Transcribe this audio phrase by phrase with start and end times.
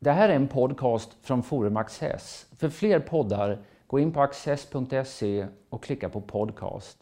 [0.00, 2.46] Det här är en podcast från Forum Access.
[2.58, 6.98] För fler poddar, gå in på access.se och klicka på podcast.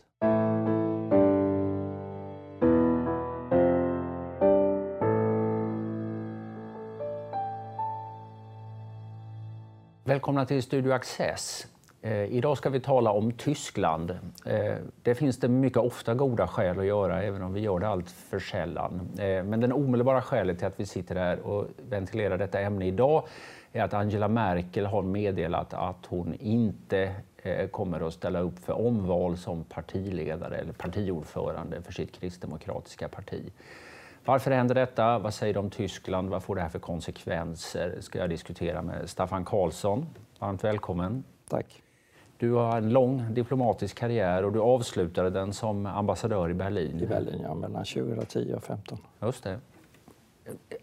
[10.04, 11.66] Välkomna till Studio Access.
[12.06, 14.10] Eh, idag ska vi tala om Tyskland.
[14.46, 17.88] Eh, det finns det mycket ofta goda skäl att göra, även om vi gör det
[17.88, 19.00] allt för sällan.
[19.18, 23.26] Eh, men det omedelbara skälet till att vi sitter här och ventilerar detta ämne idag
[23.72, 27.14] är att Angela Merkel har meddelat att hon inte
[27.70, 33.52] kommer att ställa upp för omval som partiledare eller partiordförande för sitt kristdemokratiska parti.
[34.24, 35.18] Varför händer detta?
[35.18, 36.30] Vad säger de om Tyskland?
[36.30, 37.96] Vad får det här för konsekvenser?
[38.00, 40.06] ska jag diskutera med Staffan Karlsson.
[40.38, 41.24] Varmt välkommen.
[41.48, 41.85] Tack.
[42.38, 47.00] Du har en lång diplomatisk karriär och du avslutade den som ambassadör i Berlin.
[47.00, 47.54] I Berlin, ja.
[47.54, 48.98] Mellan 2010 och 2015.
[49.22, 49.58] Just det.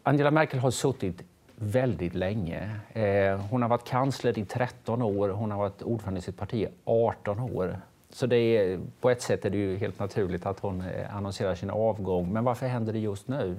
[0.04, 1.24] Angela Merkel har suttit
[1.56, 2.80] väldigt länge.
[2.94, 6.54] Eh, hon har varit kansler i 13 år, hon har varit ordförande i sitt parti
[6.54, 7.80] i 18 år.
[8.10, 11.56] Så det är, på ett sätt är det ju helt naturligt att hon eh, annonserar
[11.56, 12.34] sin avgång.
[12.34, 13.56] Men varför händer det just nu?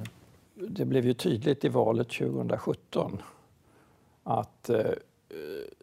[0.54, 3.22] Det blev ju tydligt i valet 2017
[4.22, 4.80] att eh,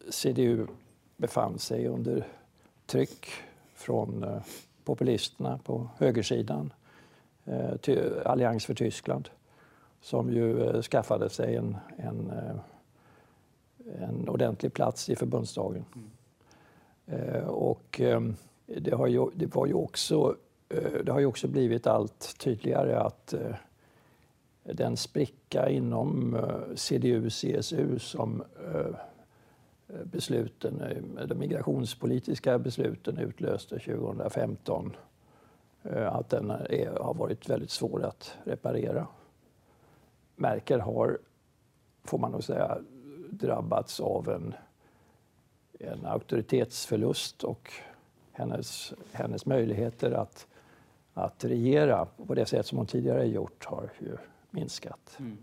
[0.09, 0.67] CDU
[1.21, 2.27] befann sig under
[2.85, 3.27] tryck
[3.73, 4.41] från eh,
[4.83, 6.73] populisterna på högersidan,
[7.45, 9.29] eh, Allians för Tyskland,
[10.01, 12.31] som ju eh, skaffade sig en, en,
[13.99, 15.85] en ordentlig plats i förbundsdagen.
[15.95, 16.09] Mm.
[17.47, 18.01] Och
[18.65, 20.35] det har, ju, det, var ju också,
[21.03, 23.33] det har ju också blivit allt tydligare att
[24.63, 26.37] den spricka inom
[26.75, 28.43] CDU-CSU som
[29.93, 34.95] Eh, besluten, eh, de migrationspolitiska besluten utlöste 2015
[35.83, 39.07] att den är, har varit väldigt svår att reparera.
[40.35, 41.19] Merkel har,
[42.03, 42.77] får man nog säga,
[43.29, 44.53] drabbats av en,
[45.79, 47.71] en auktoritetsförlust och
[48.31, 50.47] hennes, hennes möjligheter att,
[51.13, 54.17] att regera på det sätt som hon tidigare gjort har ju
[54.49, 55.15] minskat.
[55.19, 55.37] Mm.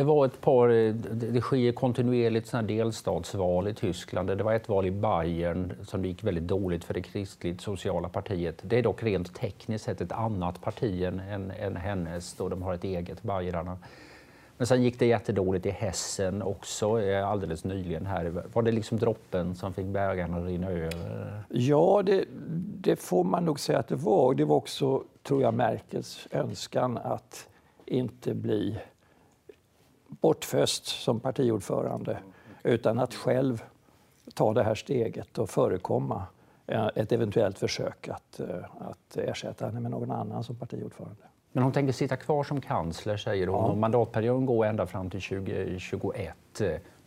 [0.00, 4.28] Det var ett par, eh, det sker kontinuerligt såna delstatsval i Tyskland.
[4.28, 8.08] Det var ett val i Bayern som det gick väldigt dåligt för det kristligt sociala
[8.08, 8.62] partiet.
[8.62, 12.62] Det är dock rent tekniskt sett ett annat parti än, än, än hennes då de
[12.62, 13.78] har ett eget, Bayerarna.
[14.56, 18.42] Men sen gick det jättedåligt i Hessen också eh, alldeles nyligen här.
[18.52, 21.42] Var det liksom droppen som fick bägaren att rinna över?
[21.48, 22.24] Ja, det,
[22.80, 24.34] det, får man nog säga att det var.
[24.34, 27.48] Det var också, tror jag, Merkels önskan att
[27.86, 28.78] inte bli
[30.10, 32.18] bortföst som partiordförande
[32.62, 33.62] utan att själv
[34.34, 36.22] ta det här steget och förekomma
[36.66, 41.22] eh, ett eventuellt försök att, eh, att ersätta henne med någon annan som partiordförande.
[41.52, 43.58] Men hon tänker sitta kvar som kansler, säger hon.
[43.58, 43.66] Ja.
[43.66, 46.34] Och mandatperioden går ända fram till 2021.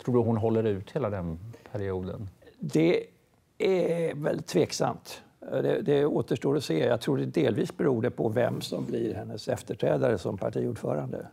[0.04, 1.40] Tror du hon håller ut hela den
[1.72, 2.30] perioden?
[2.60, 3.04] Det
[3.58, 5.22] är väl tveksamt.
[5.40, 6.86] Det, det återstår att se.
[6.86, 11.28] Jag tror det delvis beror det på vem som blir hennes efterträdare som partiordförande.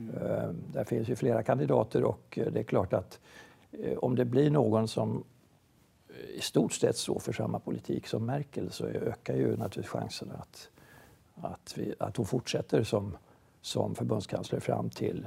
[0.00, 0.56] Mm.
[0.72, 3.20] Där finns ju flera kandidater och eh, det är klart att
[3.72, 5.24] eh, om det blir någon som
[6.34, 10.70] i stort sett står för samma politik som Merkel så ökar ju naturligtvis chansen att,
[11.34, 13.16] att, vi, att hon fortsätter som,
[13.60, 15.26] som förbundskansler fram till,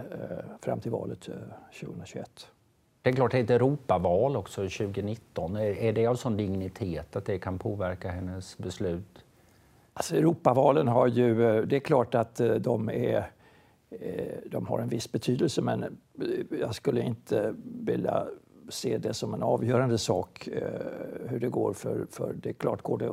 [0.61, 1.29] fram till valet
[1.79, 2.47] 2021.
[3.01, 5.55] Det är klart det är ett Europaval också 2019.
[5.55, 9.25] Är det av sån dignitet att det kan påverka hennes beslut?
[9.93, 11.35] Alltså Europavalen har ju,
[11.65, 13.23] det är klart att de är Eh,
[14.45, 15.89] de har en viss betydelse men eh,
[16.59, 18.27] jag skulle inte vilja
[18.69, 22.81] se det som en avgörande sak eh, hur det går för, för det är klart
[22.81, 23.09] går det,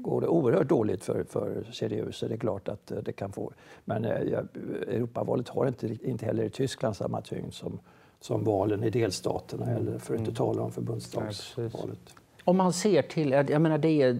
[0.00, 3.52] går det oerhört dåligt för, för CDU så det är klart att det kan få.
[3.84, 7.78] Men Europavalet har inte, inte heller i Tyskland samma tyngd som,
[8.20, 10.34] som valen i delstaterna eller för att inte mm.
[10.34, 12.14] tala om förbundsdagsvalet.
[12.48, 14.18] Om man ser till, jag menar det är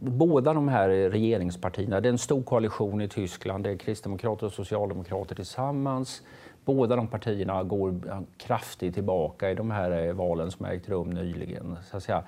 [0.00, 4.52] båda de här regeringspartierna, det är en stor koalition i Tyskland, det är kristdemokrater och
[4.52, 6.22] socialdemokrater tillsammans.
[6.64, 8.00] Båda de partierna går
[8.36, 11.76] kraftigt tillbaka i de här eh, valen som har ägt rum nyligen.
[11.90, 12.24] Så att säga.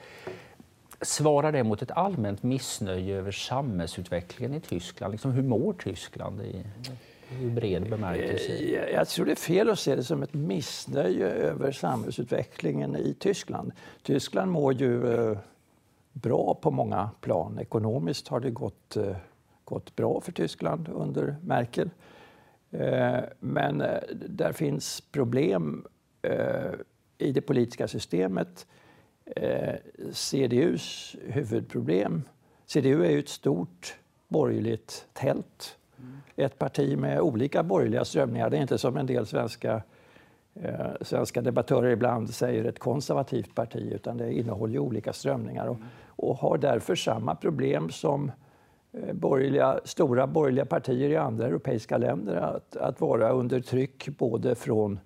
[1.01, 5.13] Svarar det mot ett allmänt missnöje över samhällsutvecklingen i Tyskland?
[5.13, 6.41] Liksom, hur mår Tyskland?
[6.41, 6.65] I
[7.39, 8.53] i bred bemärkelse?
[8.53, 13.15] Eh, jag tror det är fel att se det som ett missnöje över samhällsutvecklingen i
[13.19, 13.73] Tyskland.
[14.03, 15.39] Tyskland mår ju eh,
[16.13, 17.59] bra på många plan.
[17.59, 19.17] Ekonomiskt har det gått, eh,
[19.65, 21.91] gått bra för Tyskland under Merkel.
[23.41, 23.79] Men
[24.29, 25.87] där finns problem
[27.19, 28.67] i det politiska systemet.
[30.13, 32.23] CDUs huvudproblem...
[32.67, 33.97] CDU är ju ett stort
[34.29, 35.77] borgerligt tält.
[36.41, 38.51] Ett parti med olika borgerliga strömningar.
[38.51, 39.83] Det är inte som en del svenska,
[40.55, 46.37] eh, svenska debattörer ibland säger ett konservativt parti, utan det innehåller olika strömningar och, och
[46.37, 48.33] har därför samma problem som
[48.93, 54.55] eh, borgerliga, stora borgerliga partier i andra europeiska länder att, att vara under tryck både
[54.55, 55.01] från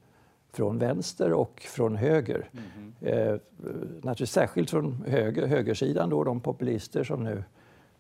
[0.55, 2.51] från vänster och från höger.
[2.53, 2.93] Mm.
[3.01, 3.39] Eh,
[4.03, 7.45] naturligtvis särskilt från höger, högersidan, då, de populister som nu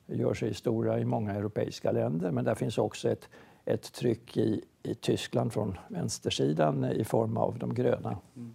[0.06, 2.30] gör sig stora i många europeiska länder.
[2.30, 3.28] Men där finns också ett,
[3.64, 8.18] ett tryck i, i Tyskland från vänstersidan i form av de gröna.
[8.36, 8.54] Mm.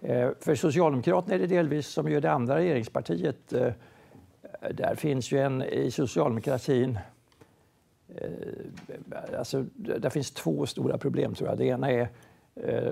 [0.00, 3.72] Eh, för Socialdemokraterna är det delvis, som ju det andra regeringspartiet, eh,
[4.74, 6.98] där finns ju en i socialdemokratin
[8.16, 8.28] eh,
[9.38, 11.58] Alltså, där finns två stora problem, tror jag.
[11.58, 12.08] Det ena är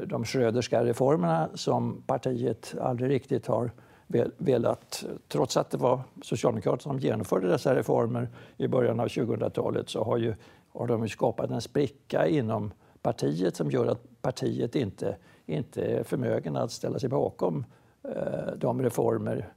[0.06, 3.70] de Schröderska reformerna som partiet aldrig riktigt har
[4.36, 5.04] velat...
[5.28, 10.16] Trots att det var Socialdemokraterna som genomförde dessa reformer i början av 2000-talet så har,
[10.16, 10.34] ju,
[10.68, 12.72] har de skapat en spricka inom
[13.02, 15.16] partiet som gör att partiet inte,
[15.46, 17.64] inte är förmögen att ställa sig bakom
[18.04, 19.52] eh, de reformer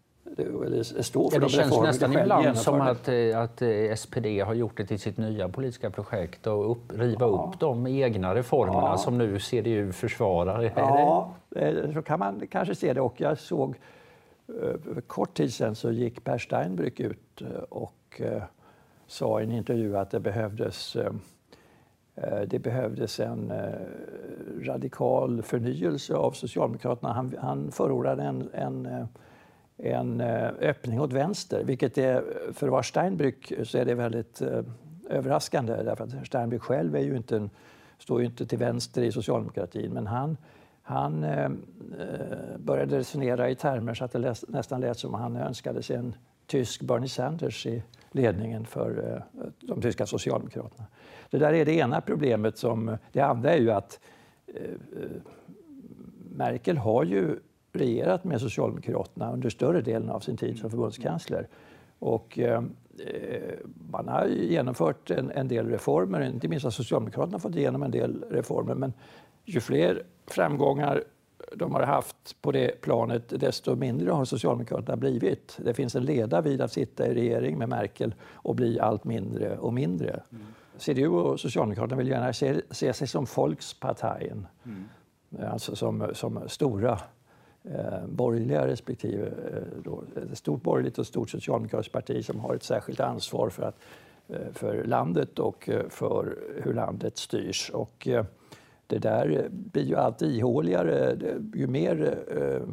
[1.01, 4.53] stå för ja, det de känns nästan ibland som att, eh, att eh, SPD har
[4.53, 7.49] gjort det till sitt nya politiska projekt och upp, riva ja.
[7.53, 8.97] upp de egna reformerna ja.
[8.97, 10.71] som nu CDU försvarar.
[10.75, 11.33] Ja,
[11.93, 13.01] så kan man kanske se det.
[13.01, 13.75] Och jag såg eh,
[14.93, 18.43] för kort tid sedan så gick Per Steinbrück ut eh, och eh,
[19.07, 20.97] sa i en intervju att det behövdes
[22.47, 23.53] det behövdes en
[24.61, 27.13] radikal förnyelse av Socialdemokraterna.
[27.13, 29.07] Han, han förordade en, en
[29.77, 30.21] en
[30.61, 32.23] öppning åt vänster, vilket är,
[32.53, 34.41] för att vara Steinbrück så är det väldigt
[35.09, 37.49] överraskande därför att Steinbrück själv är ju inte en,
[37.97, 40.37] står ju inte till vänster i socialdemokratin men han,
[40.89, 45.21] han eh, eh, började resonera i termer så att det läs, nästan lät som att
[45.21, 46.15] han önskade sig en
[46.47, 50.87] tysk Bernie Sanders i ledningen för eh, de tyska socialdemokraterna.
[51.29, 52.57] Det där är det ena problemet.
[52.57, 53.99] Som, det andra är ju att
[54.47, 55.21] eh, eh
[56.31, 57.39] Merkel har ju
[57.73, 61.47] regerat med Socialdemokraterna under större delen av sin tid som förbundskansler.
[61.99, 62.63] Och, eh,
[63.05, 63.59] eh
[63.91, 68.23] man har genomfört en, en, del reformer, inte minst har Socialdemokraterna fått igenom en del
[68.29, 68.75] reformer.
[68.75, 68.93] Men
[69.45, 70.03] ju fler
[70.33, 71.03] framgångar
[71.55, 75.57] de har haft på det planet, desto mindre har Socialdemokraterna blivit.
[75.63, 79.57] Det finns en leda vid att sitta i regering med Merkel och bli allt mindre
[79.57, 80.23] och mindre.
[80.31, 80.45] Mm.
[80.77, 84.85] CDU och Socialdemokraterna vill gärna se, se sig som Volksparteien, mm.
[85.51, 86.99] alltså som, som stora
[87.63, 92.63] eh, borgerliga respektive eh, då, ett stort borgerligt och stort socialdemokratiskt parti som har ett
[92.63, 93.79] särskilt ansvar för, att,
[94.27, 97.69] eh, för landet och eh, för hur landet styrs.
[97.69, 98.25] Och, eh,
[98.89, 101.11] det där eh, blir ju allt ihåligare.
[101.11, 102.67] Eh, ju mer eh,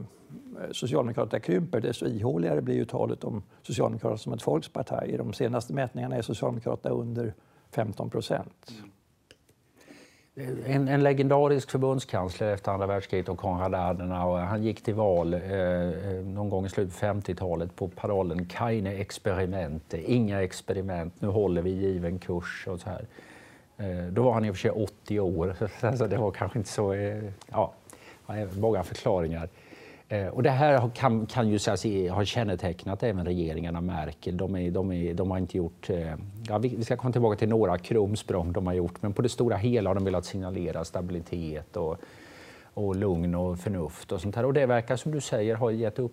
[0.72, 5.08] Socialdemokraterna krymper, desto ihåligare blir ju talet om Socialdemokraterna som ett folksparti.
[5.08, 7.34] I de senaste mätningarna är Socialdemokraterna under
[7.70, 8.72] 15 procent.
[10.64, 14.40] En, en, legendarisk förbundskansler efter andra världskriget och Konrad Adenauer.
[14.40, 15.40] Han gick till val eh,
[16.24, 21.70] någon gång i slutet på 50-talet på parollen Keine Experimente, inga experiment, nu håller vi
[21.70, 23.06] given kurs och så här.
[23.78, 25.56] Eh, då var han i och för sig 80 år,
[25.96, 26.92] så det var kanske inte så...
[26.92, 27.72] Eh, ja,
[28.58, 29.48] många förklaringar.
[30.08, 34.36] Eh, och det här kan, kan ju sägas ha kännetecknat även regeringarna Merkel.
[34.36, 35.88] De, är, de, är, de har inte gjort...
[36.48, 39.56] Ja, vi ska komma tillbaka till några krumsprång de har gjort, men på det stora
[39.56, 41.96] hela har de velat signalera stabilitet och,
[42.76, 44.44] och lugn och förnuft och sånt här.
[44.44, 46.06] Och det verkar som du säger ha gett eh,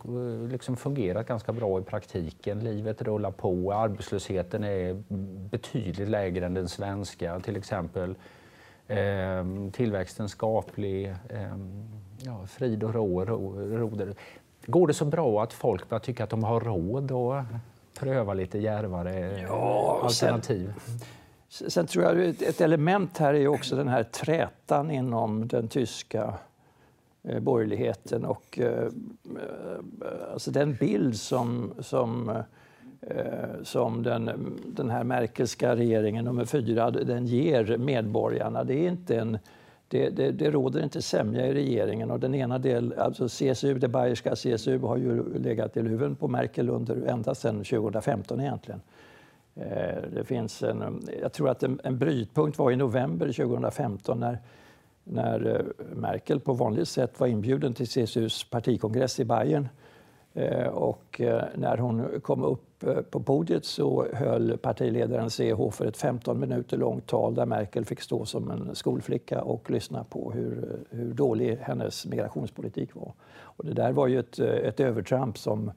[0.51, 2.59] liksom fungerat ganska bra i praktiken.
[2.59, 5.03] Livet rullar på, arbetslösheten är
[5.49, 8.15] betydligt lägre än den svenska till exempel.
[8.87, 11.07] Eh, tillväxten skaplig.
[11.29, 11.57] Eh,
[12.17, 14.13] ja, frid och ro, ro, ro.
[14.65, 17.45] Går det så bra att folk börjar tycka att de har råd att
[17.99, 20.73] pröva lite djärvare ja, alternativ?
[21.49, 26.23] Sen, sen, tror jag ett element här är också den här trätan inom den tyska
[26.23, 26.33] eh,
[27.23, 32.29] Eh, borgerligheten och eh, eh, alltså den bild som, som
[33.01, 34.29] eh, som den,
[34.65, 38.63] den här Merkelska regeringen nummer fyra den ger medborgarna.
[38.63, 39.37] Det är inte en
[39.87, 42.11] det, det, det, råder inte sämja i regeringen.
[42.11, 46.27] Och den ena del, alltså CSU, det bayerska CSU har ju legat i luven på
[46.27, 48.81] Merkel under, ända sedan 2015 egentligen.
[49.55, 54.39] Eh, det finns en, jag tror att en, en brytpunkt var i november 2015 när,
[55.03, 59.67] när eh, Merkel på vanligt sätt var inbjuden till CSUs partikongress i Bayern
[60.33, 62.69] eh, och eh, när hon kom upp
[63.09, 68.01] på podiet så höll partiledaren CH för ett 15 minuter långt tal där Merkel fick
[68.01, 73.13] stå som en skolflicka och lyssna på hur, hur dålig hennes migrationspolitik var.
[73.33, 75.71] Och det där var ju ett, ett övertramp som,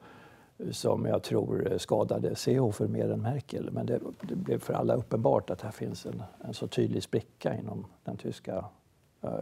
[0.71, 3.69] som jag tror skadade Seehofer mer än Merkel.
[3.71, 7.55] Men det, det, blev för alla uppenbart att här finns en, en så tydlig spricka
[7.55, 8.65] inom den tyska,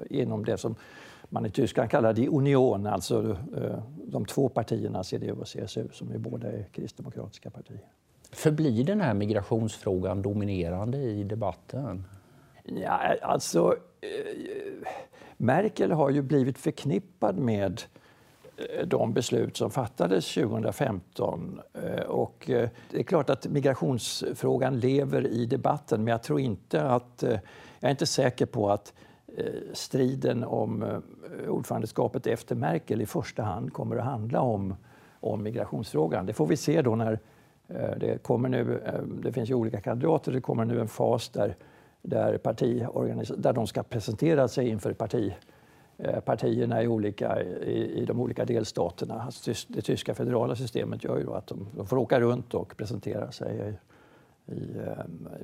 [0.09, 0.75] inom det som
[1.29, 3.37] man i Tyskland kallar die Union, alltså uh,
[4.05, 7.81] de två partierna CDU och CSU som är båda är kristdemokratiska partier.
[8.31, 12.03] Förblir den här migrationsfrågan dominerande i debatten?
[12.63, 14.87] Ja, alltså, uh,
[15.37, 17.81] Merkel har ju blivit förknippad med
[18.57, 21.61] Eh, de beslut som fattades 2015.
[21.73, 26.83] Eh, och eh, det är klart att migrationsfrågan lever i debatten men jag tror inte
[26.83, 27.23] att...
[27.79, 28.93] Jag är inte säker på att
[29.37, 34.75] Eh, striden om eh, ordförandeskapet efter Merkel i första hand kommer att handla om,
[35.19, 36.25] om migrationsfrågan.
[36.25, 37.19] Det får vi se då när
[37.67, 38.81] eh, det kommer nu...
[39.23, 40.31] Det finns ju olika kandidater.
[40.31, 41.55] Det kommer nu en fas där,
[42.01, 42.39] där,
[43.37, 45.33] där de ska presentera sig inför parti
[46.25, 49.21] partierna i, olika, i, i de olika delstaterna.
[49.21, 53.31] Alltså, det tyska federala systemet gör ju att de, de får åka runt och presentera
[53.31, 53.73] sig
[54.47, 54.79] i, i,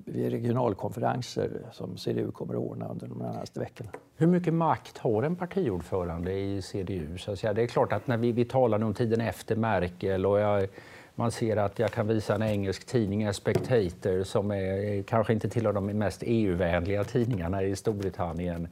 [0.06, 3.90] vid regionalkonferenser som CDU kommer att ordna under de närmaste veckorna.
[4.16, 7.18] Hur mycket makt har en partiordförande i CDU?
[7.18, 7.54] Så att säga?
[7.54, 10.68] Det är klart att när vi, vi talar om tiden efter Merkel och jag,
[11.16, 15.74] man ser att jag kan visa en engelsk tidning, Spectator, som är, kanske inte tillhör
[15.74, 18.68] de mest EU-vänliga tidningarna i Storbritannien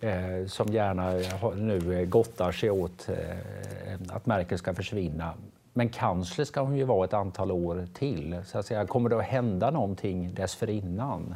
[0.00, 1.12] eh, som gärna
[1.56, 5.34] nu gottar sig åt eh, att Merkel ska försvinna.
[5.72, 8.42] Men kansler ska hon ju vara ett antal år till.
[8.44, 11.34] Så att säga, kommer det att hända någonting dessförinnan?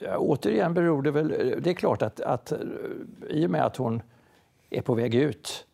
[0.00, 1.28] Ja, återigen beror det väl...
[1.62, 2.52] Det är klart att, att
[3.28, 4.02] i och med att hon
[4.70, 5.66] är på väg ut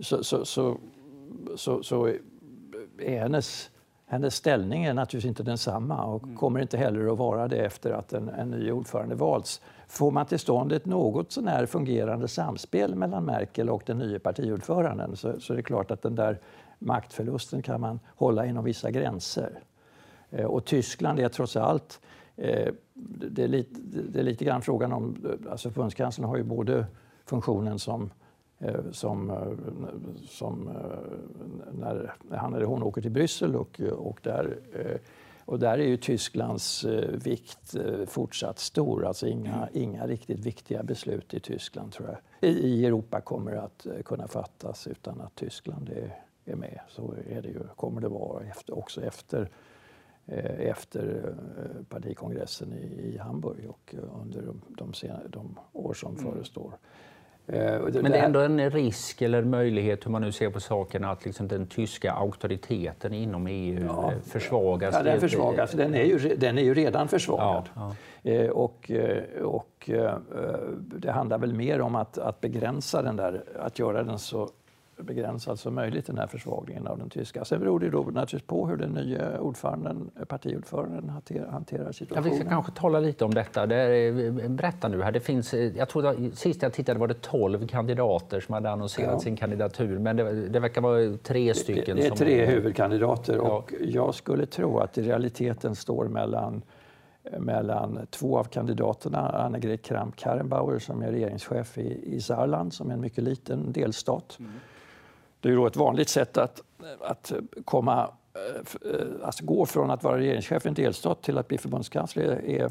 [0.00, 0.78] så, så, så,
[1.56, 2.06] så, så
[2.98, 3.70] är hennes,
[4.06, 6.36] hennes ställning är naturligtvis inte densamma och mm.
[6.36, 9.60] kommer inte heller att vara det efter att en, en ny ordförande valts.
[9.86, 15.16] Får man till stånd ett något sånär fungerande samspel mellan Merkel och den nya partiordföranden
[15.16, 16.38] så, så är det klart att den där
[16.78, 19.60] maktförlusten kan man hålla inom vissa gränser.
[20.30, 22.00] Eh, och Tyskland är trots allt
[22.36, 22.72] eh,
[23.30, 25.16] det är, lite, det är lite grann frågan om...
[25.24, 26.86] Eh, alltså förbundskanslern har ju både
[27.24, 28.10] funktionen som
[28.92, 29.32] som,
[30.28, 30.70] som
[31.72, 34.58] när han eller hon åker till Bryssel och, och där
[35.44, 36.84] och där är ju Tysklands
[37.24, 39.04] vikt fortsatt stor.
[39.04, 42.50] Alltså inga, inga riktigt viktiga beslut i Tyskland tror jag.
[42.50, 46.80] I, Europa kommer att kunna fattas utan att Tyskland är, är med.
[46.88, 49.50] Så är det ju, kommer det vara efter, också efter,
[50.58, 51.34] efter
[51.88, 56.32] partikongressen i, Hamburg och under de, de, senare, de år som mm.
[56.32, 56.78] förestår.
[57.48, 61.10] Eh, Men det är ändå en risk eller möjlighet, hur man nu ser på sakerna,
[61.10, 64.94] att liksom den tyska auktoriteten inom EU ja, försvagas?
[64.94, 65.72] Ja, den försvagas.
[65.72, 67.68] Den är ju, den är ju redan försvagad.
[67.74, 68.30] Ja, ja.
[68.30, 69.90] Eh, och, eh, och
[70.76, 74.48] det handlar väl mer om att, att begränsa den där, att göra den så
[75.02, 77.44] begränsad som möjligt, den här försvagningen av den tyska.
[77.44, 82.30] Sen beror det då naturligtvis på hur den nya ordföranden, partiordföranden hanterar, hanterar situationen.
[82.30, 83.66] Ja, vi ska kanske tala lite om detta.
[83.66, 85.12] Det är, berätta nu här.
[85.12, 89.20] Det finns, jag tror sist jag tittade var det 12 kandidater som hade annonserat ja.
[89.20, 91.96] sin kandidatur, men det, det verkar vara tre stycken.
[91.96, 92.54] Det, det är tre som...
[92.54, 93.42] huvudkandidater ja.
[93.42, 96.62] och jag skulle tro att i realiteten står mellan
[97.38, 103.00] mellan två av kandidaterna, Annegret Kramp-Karrenbauer som är regeringschef i, i Saarland, som är en
[103.00, 104.52] mycket liten delstat, mm.
[105.40, 106.62] Det är då ett vanligt sätt att,
[107.00, 107.32] att
[107.64, 112.22] komma eh, alltså gå från att vara regeringschef i en delstat till att bli förbundskansler.
[112.24, 112.70] Är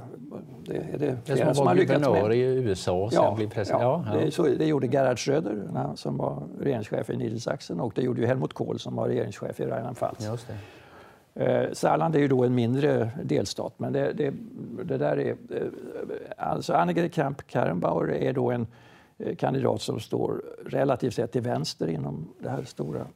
[0.66, 3.48] det, är det, det är som att vara guvernör i USA och sen ja, bli
[3.48, 3.82] president.
[3.82, 8.02] Ja, ja, Det, så, det gjorde Gerhard Schröder som var regeringschef i Niedersachsen och det
[8.02, 10.48] gjorde ju Helmut Kohl som var regeringschef i Rheinland-Pfalz.
[11.36, 14.34] Eh, Saarland är ju då en mindre delstat, men det, det,
[14.84, 15.30] det där är...
[15.30, 15.68] Eh,
[16.38, 18.68] alltså Annegret Kramp-Karrenbauer är då en Eh,
[19.38, 23.08] kandidat som står relativt sett till vänster inom det här stora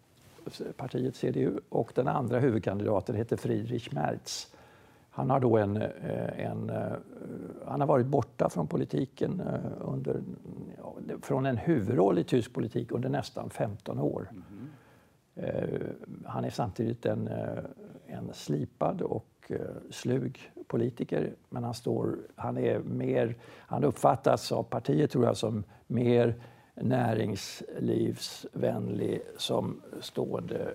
[0.77, 1.59] partiet CDU.
[1.69, 4.47] Och den andra huvudkandidaten heter Friedrich Merz.
[5.09, 6.93] Han har, då en, eh, en, eh,
[7.65, 9.41] han har varit borta från politiken
[9.79, 10.21] under,
[11.21, 14.29] från en huvudroll i tysk politik under nästan 15 år.
[14.31, 14.67] Mm.
[16.25, 17.29] Han är samtidigt en,
[18.07, 19.25] en slipad och
[19.89, 23.35] slug politiker, men han, står, han, är mer,
[23.67, 26.35] han uppfattas av partiet tror jag som mer
[26.75, 30.73] näringslivsvänlig som stående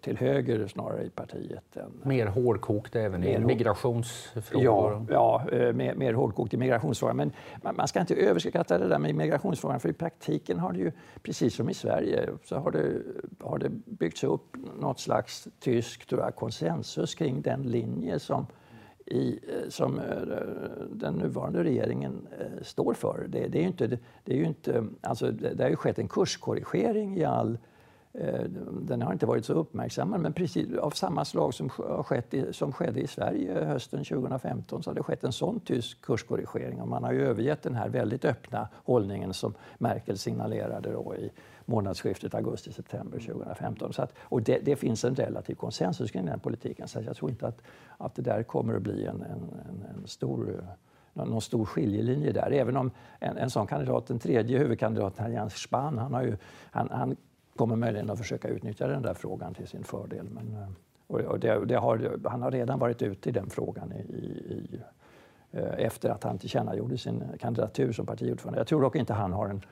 [0.00, 1.76] till höger snarare i partiet.
[1.76, 4.64] Än, mer hårdkokt även i migrationsfrågor?
[4.64, 7.16] Ja, ja eh, mer, mer hårdkokt i migrationsfrågan.
[7.16, 7.32] Men
[7.62, 10.92] man, man, ska inte överskatta det där med migrationsfrågan för i praktiken har det ju,
[11.22, 13.02] precis som i Sverige, så har det,
[13.40, 18.46] har det byggts upp något slags tysk tror jag, konsensus kring den linje som
[19.06, 20.04] i, eh, som eh,
[20.90, 23.26] den nuvarande regeringen eh, står för.
[23.28, 23.86] Det, det är ju inte,
[24.24, 27.71] det, är ju inte, alltså det, det har ju skett en kurskorrigering i all Eh,
[28.14, 28.44] Eh,
[28.82, 32.72] den har inte varit så uppmärksammad, men precis av samma slag som, skett i, som
[32.72, 36.80] skedde i Sverige hösten 2015 så har det skett en sån tysk kurskorrigering.
[36.80, 41.30] Och man har ju övergett den här väldigt öppna hållningen som Merkel signalerade då i
[41.64, 43.92] månadsskiftet augusti-september 2015.
[43.92, 47.30] Så att, och det, det, finns en relativ konsensus kring den politiken, så jag tror
[47.30, 47.62] inte att,
[47.96, 50.64] att det där kommer att bli en, en, en, en stor
[51.14, 52.50] någon stor skiljelinje där.
[52.50, 52.90] Även om
[53.20, 56.36] en, en sån kandidat, den tredje huvudkandidaten, Jens Spahn, han, har ju,
[56.70, 57.16] han, han
[57.56, 60.28] kommer möjligen att försöka utnyttja den där frågan till sin fördel.
[60.30, 63.96] Men, eh, och det, det har, han har redan varit ute i den frågan i,
[63.96, 64.80] i,
[65.50, 68.60] eh, efter att han tillkännagjorde sin kandidatur som partiordförande.
[68.60, 69.62] Jag tror dock inte han har en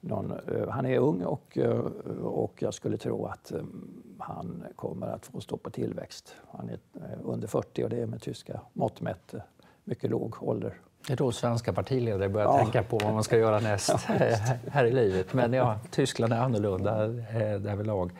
[0.00, 1.58] någon, eh, han är ung och,
[2.22, 3.52] och jag skulle tro att
[4.18, 6.36] han kommer att få stå på tillväxt.
[6.50, 6.78] Han är
[7.24, 9.34] under 40 och det är med tyska mått mätt
[9.84, 10.80] mycket låg ålder.
[11.06, 12.58] Det är då svenska partiledare börjar ja.
[12.58, 14.14] tänka på vad man ska göra näst ja,
[14.70, 15.34] här i livet.
[15.34, 18.10] Men ja, Tyskland är annorlunda eh, därvidlag.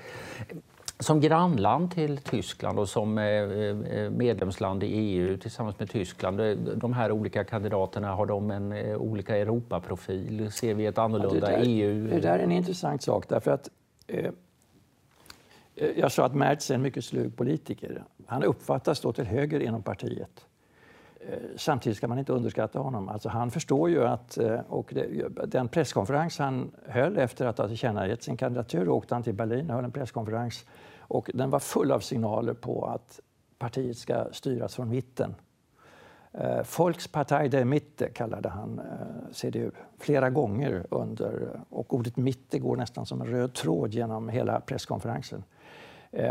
[0.98, 6.40] Som grannland till Tyskland och som eh, eh, medlemsland i EU tillsammans med Tyskland,
[6.74, 10.52] de här olika kandidaterna, har de en olika Europaprofil?
[10.52, 12.08] Ser vi ett annorlunda ja, det där, EU?
[12.08, 13.70] Det där är en intressant sak därför att
[14.06, 14.30] eh,
[15.96, 18.04] jag sa att Merz är en mycket slug politiker.
[18.26, 20.45] Han uppfattas stå till höger inom partiet.
[21.30, 23.08] Eh, samtidigt ska man inte underskatta honom.
[23.08, 27.68] Alltså han förstår ju att, eh, och det, den presskonferens han höll efter att ha
[27.68, 30.66] tillkännagett sin kandidatur åkte han till Berlin och höll en presskonferens.
[30.98, 33.20] Och den var full av signaler på att
[33.58, 35.34] partiet ska styras från mitten.
[36.32, 38.80] Eh, Volkspartei der Mitte kallade han
[39.32, 44.60] CDU flera gånger under, och ordet mitte går nästan som en röd tråd genom hela
[44.60, 45.44] presskonferensen.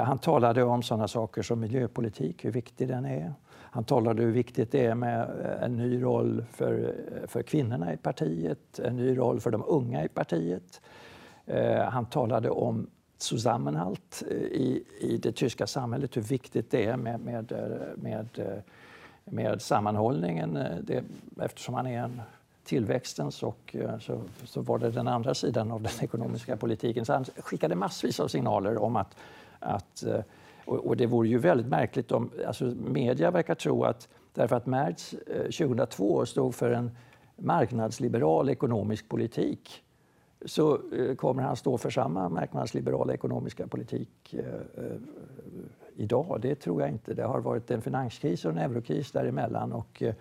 [0.03, 3.33] Han talade om sådana saker som miljöpolitik, hur viktig den är.
[3.75, 7.93] Han talade hur viktigt det är med eh, en ny roll för, eh, för kvinnorna
[7.93, 10.81] i partiet, en ny roll för de unga i partiet.
[11.45, 16.97] Eh, han talade om Zusammenhalt eh, i, i det tyska samhället, hur viktigt det är
[16.97, 17.51] med, med,
[17.95, 18.61] med,
[19.25, 20.53] med sammanhållningen.
[20.81, 21.03] Det,
[21.41, 22.21] eftersom han är en
[22.63, 27.05] tillväxtens och så, så var det den andra sidan av den ekonomiska politiken.
[27.05, 29.15] Så han skickade massvis av signaler om att,
[29.59, 30.03] att
[30.65, 32.31] och, och, det vore ju väldigt märkligt om...
[32.47, 36.91] Alltså media verkar tro att därför att Merz eh, 2002 stod för en
[37.35, 39.83] marknadsliberal ekonomisk politik
[40.45, 44.99] så eh, kommer han stå för samma marknadsliberala ekonomiska politik eh, eh
[45.97, 46.39] idag.
[46.41, 47.13] Det tror jag inte.
[47.13, 49.73] Det har varit en finanskris och en eurokris däremellan.
[49.73, 50.13] Och, eh,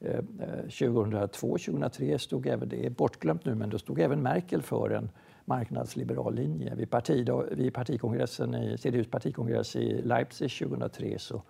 [0.00, 0.20] eh,
[0.68, 5.10] 2002-2003 stod även, det är bortglömt nu, men då stod även Merkel för en
[5.48, 6.74] marknadsliberal linje.
[6.74, 11.42] Vid, parti, då, vid partikongressen i, CDUs partikongress i Leipzig 2003 så,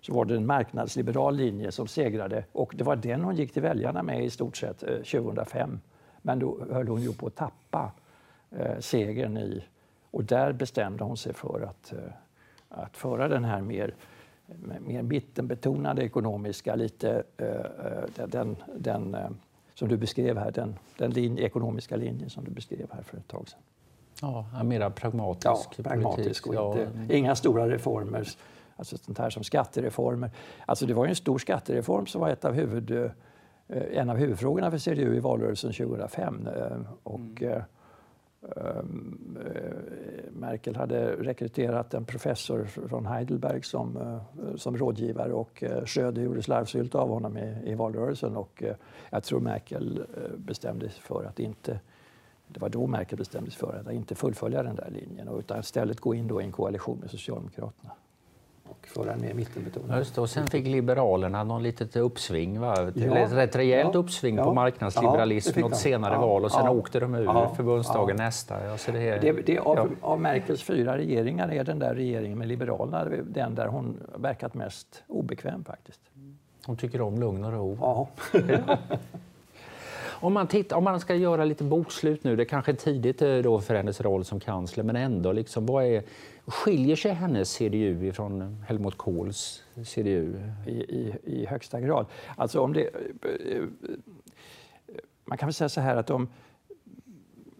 [0.00, 3.62] så var det en marknadsliberal linje som segrade och det var den hon gick till
[3.62, 5.80] väljarna med i stort sett eh, 2005.
[6.22, 7.92] Men då höll hon ju på att tappa
[8.50, 9.64] eh, segern i
[10.10, 11.98] och där bestämde hon sig för att, eh,
[12.68, 13.94] att föra den här mer
[14.80, 19.30] mer mittenbetonade ekonomiska, lite eh, eh den, den eh,
[19.78, 23.28] som du beskrev här, den, den linje, ekonomiska linjen som du beskrev här för ett
[23.28, 23.60] tag sedan.
[24.20, 27.14] Ja, mer pragmatisk ja, pragmatisk och inte, ja.
[27.14, 28.28] inga stora reformer,
[28.76, 30.30] alltså sånt här som skattereformer.
[30.66, 33.10] Alltså det var ju en stor skattereform som var ett av huvud, eh,
[33.68, 36.48] en av huvudfrågorna för CDU i valrörelsen 2005.
[36.56, 37.62] Eh, och, mm.
[38.56, 45.84] Ehm, eh, Merkel hade rekryterat en professor från Heidelberg som, eh, som rådgivare och eh,
[45.84, 48.36] Schröder gjorde slarvsylt av honom i, i valrörelsen.
[48.36, 48.76] Och eh,
[49.10, 51.80] jag tror Merkel eh, bestämde sig för att inte
[52.48, 56.00] det var då Merkel bestämde sig för att inte fullfölja den där linjen utan istället
[56.00, 57.92] gå in då i en koalition med Socialdemokraterna
[58.68, 59.98] och föra en mer mittenbetonad.
[59.98, 62.92] Just det, och sen fick Liberalerna någon litet uppsving, va?
[62.94, 66.52] Ja, ett rätt rejält ja, uppsving ja, på marknadsliberalism ja, något senare ja, val och
[66.52, 68.70] sen åkte de ur ja, förbundsdagen nästa.
[68.70, 73.04] Alltså det, det, det av, av, Merkels fyra regeringar är den där regeringen med Liberalerna
[73.24, 76.00] den där hon verkat mest obekväm faktiskt.
[76.66, 77.78] Hon tycker om lugn och ro.
[77.80, 78.08] Ja.
[80.20, 83.22] Om man, tittar, om man ska göra lite bokslut nu, det är kanske är tidigt
[83.22, 86.02] eh, då för hennes roll som kansler, men ändå, liksom, vad är,
[86.46, 90.34] skiljer sig hennes CDU från Helmut Kohls CDU?
[90.66, 92.06] I, i, i högsta grad.
[92.36, 93.62] Alltså om det, eh, eh,
[95.24, 96.28] man kan väl säga så här att om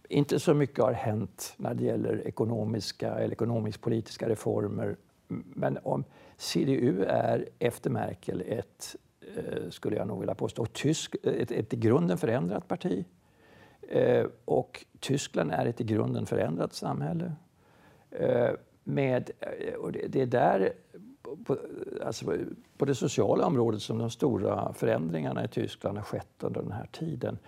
[0.09, 4.97] inte så mycket har hänt när det gäller ekonomiska eller ekonomisk-politiska reformer,
[5.29, 6.05] men om
[6.37, 8.97] CDU är efter Merkel ett
[9.37, 13.05] Eh, skulle jag nog vilja påstå, tysk, eh, ett, ett i grunden förändrat parti.
[13.88, 17.33] Eh, och Tyskland är ett i grunden förändrat samhälle.
[18.85, 19.31] Med,
[19.79, 20.72] och det, det är där,
[21.44, 21.57] på,
[22.05, 22.33] alltså
[22.79, 26.87] på det sociala området som de stora förändringarna i Tyskland har skett under den här
[26.92, 27.38] tiden.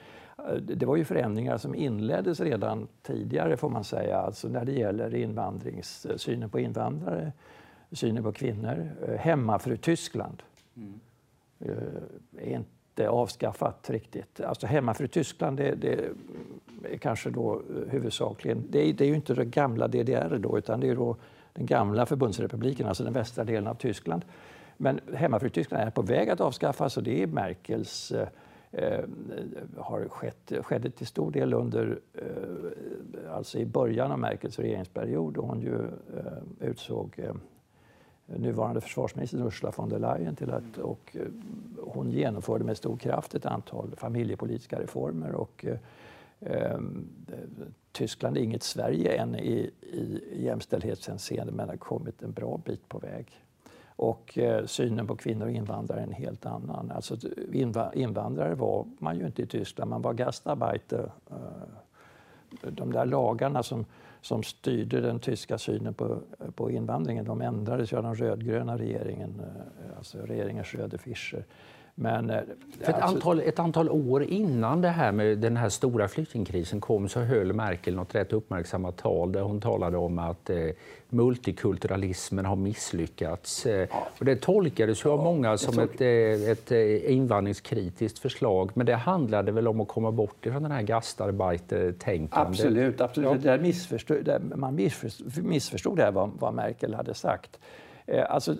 [0.60, 5.14] det var ju förändringar som inleddes redan tidigare får man säga, alltså när det gäller
[5.14, 7.32] invandrings, synen på invandrare,
[7.92, 8.90] synen på kvinnor.
[9.18, 10.42] Hemmafru Tyskland
[10.76, 11.00] mm
[12.38, 14.40] är inte avskaffat riktigt.
[14.40, 16.10] Alltså hemmafru Tyskland det, det
[16.92, 20.58] är kanske då eh, huvudsakligen, det är, det är ju inte det gamla DDR då
[20.58, 21.16] utan det är då
[21.52, 24.24] den gamla förbundsrepubliken, alltså den västra delen av Tyskland.
[24.76, 28.28] Men hemmafru Tyskland är på väg att avskaffas och det är Merkels eh,
[28.72, 29.04] eh
[29.76, 35.40] har skett, skedde till stor del under, eh, alltså i början av Merkels regeringsperiod då
[35.40, 35.78] hon ju
[36.16, 37.34] eh, utsåg eh,
[38.36, 41.26] nuvarande försvarsministern Ursula von der Leyen till att, och eh,
[41.80, 45.78] hon genomförde med stor kraft ett antal familjepolitiska reformer och eh,
[46.40, 46.78] eh,
[47.92, 52.98] Tyskland är inget Sverige än i, i jämställdhetshänseende men har kommit en bra bit på
[52.98, 53.26] väg.
[53.98, 56.90] Och eh, synen på kvinnor och invandrare är en helt annan.
[56.90, 57.16] Alltså,
[57.94, 61.10] invandrare var man ju inte i Tyskland, man var gastarbeiter.
[61.30, 63.84] Eh, de där lagarna som,
[64.20, 66.22] som styrde den tyska synen på,
[66.54, 71.44] på invandringen de ändrades av den rödgröna regeringen, eh, alltså regeringen Schröder-Fischer.
[72.00, 72.40] Men, eh,
[72.80, 73.16] För ett, alltså...
[73.16, 77.52] antal, ett antal år innan det här med den här stora flyktingkrisen kom så höll
[77.52, 80.56] Merkel något rätt uppmärksammat tal där hon talade om att eh,
[81.08, 83.66] multikulturalismen har misslyckats.
[83.66, 84.08] Eh, ja.
[84.18, 88.94] och det tolkades ju av många som ett, eh, ett eh, invandringskritiskt förslag men det
[88.94, 92.48] handlade väl om att komma bort från den här gastarbeiter-tänkandet?
[92.48, 93.30] Absolut, absolut.
[93.30, 93.50] Ja.
[93.50, 97.58] Där missförstod, där man missförstod, missförstod det vad, vad Merkel hade sagt.
[98.06, 98.54] Eh, alltså,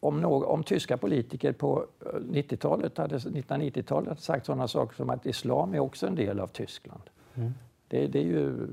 [0.00, 5.74] om, någon, om tyska politiker på 90-talet, 1990-talet hade sagt sådana saker som att islam
[5.74, 7.02] är också en del av Tyskland.
[7.34, 7.52] Mm.
[7.88, 8.66] Det, det, är ju,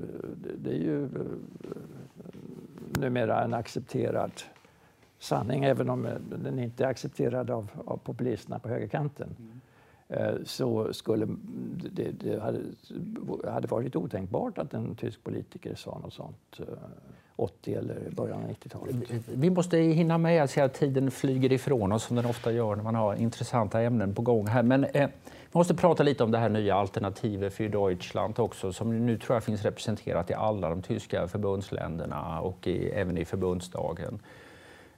[0.58, 1.10] det är ju eh,
[3.00, 4.32] numera en accepterad
[5.18, 6.08] sanning, även om
[6.42, 9.36] den inte är accepterad av, av populisterna på högerkanten.
[9.38, 9.60] Mm.
[10.44, 11.26] Så skulle
[11.92, 12.60] det, det hade,
[13.50, 16.60] hade varit otänkbart att en tysk politiker sa något sånt.
[17.36, 18.96] 80 eller början av 90-talet.
[19.34, 20.36] Vi måste hinna med.
[20.36, 23.80] Jag ser att tiden flyger ifrån oss som den ofta gör när man har intressanta
[23.80, 24.62] ämnen på gång här.
[24.62, 29.06] Men eh, vi måste prata lite om det här nya alternativet för Deutschland också som
[29.06, 34.18] nu tror jag finns representerat i alla de tyska förbundsländerna och i, även i förbundsdagen.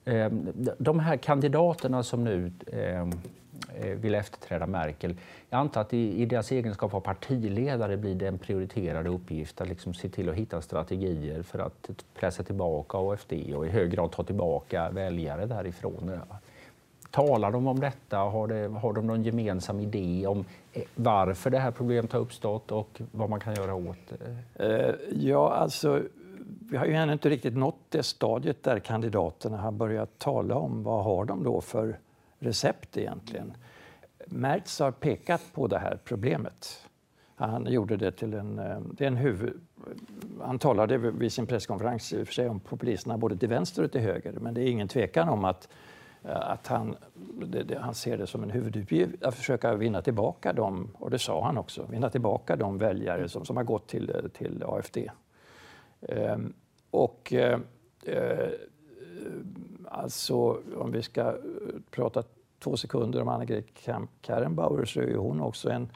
[0.04, 0.32] Eh,
[0.78, 3.08] de här kandidaterna som nu eh, Eh,
[3.80, 5.14] Eh, vill efterträda Merkel.
[5.50, 9.68] Jag antar att i, i deras egenskap av partiledare blir det en prioriterad uppgift att
[9.68, 14.12] liksom se till att hitta strategier för att pressa tillbaka AFD och i hög grad
[14.12, 16.20] ta tillbaka väljare därifrån.
[17.10, 18.16] Talar de om detta?
[18.18, 22.72] Har, det, har de någon gemensam idé om eh, varför det här problemet har uppstått
[22.72, 24.96] och vad man kan göra åt det?
[25.10, 26.02] Ja, alltså
[26.70, 30.82] vi har ju ännu inte riktigt nått det stadiet där kandidaterna har börjat tala om
[30.82, 31.98] vad har de då för
[32.38, 33.56] recept egentligen.
[34.26, 36.88] Merz har pekat på det här problemet.
[37.34, 39.60] Han gjorde det till en, eh, det är en huvud...
[40.40, 43.92] Han talade vid sin presskonferens i och för sig om populisterna både till vänster och
[43.92, 45.68] till höger, men det är ingen tvekan om att,
[46.24, 46.96] eh, att han,
[47.46, 51.18] det, det, han ser det som en huvuduppgift att försöka vinna tillbaka dem, och det
[51.18, 54.98] sa han också, vinna tillbaka de väljare som, som har gått till, till AFD.
[56.00, 56.52] Ehm,
[56.90, 57.60] och eh,
[58.06, 58.48] eh
[59.90, 60.36] alltså
[60.76, 61.34] om vi ska eh,
[61.90, 62.22] prata
[62.58, 65.88] två sekunder om Annegret Kramp-Karrenbauer så är hon också en,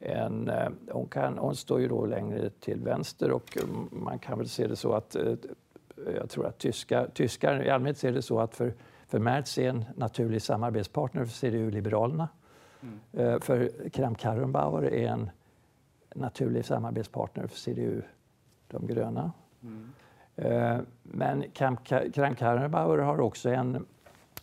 [0.00, 3.58] en eh, hon, kan, hon står ju då längre till vänster och
[3.90, 5.34] man kan väl se det så att eh,
[6.16, 8.74] jag tror att tyska, tyskar i allmänhet ser det så att för,
[9.08, 12.28] för Merz är en naturlig samarbetspartner för CDU-liberalerna.
[13.12, 13.40] Mm.
[13.40, 15.30] För Kramp-Karrenbauer är en
[16.14, 18.02] naturlig samarbetspartner för CDU,
[18.68, 19.32] de gröna.
[19.62, 19.92] Mm.
[20.36, 23.86] Eh, men Kramp-Karrenbauer har också en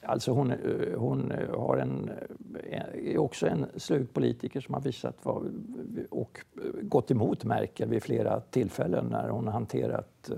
[0.05, 2.11] Alltså hon, eh, hon eh, har en,
[2.93, 5.53] är också en slug politiker som har visat vad,
[6.09, 6.39] och
[6.81, 10.31] gått emot Merkel vid flera tillfällen när hon hanterat,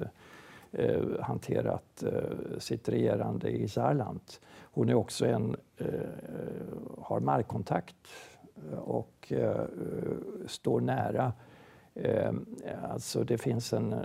[0.72, 4.22] eh, hanterat eh, sitt regerande i Saarland.
[4.62, 5.88] Hon är också en, eh,
[7.02, 7.96] har markkontakt
[8.86, 9.65] och eh,
[10.48, 11.32] står nära Eh,
[12.84, 13.95] alltså det finns en,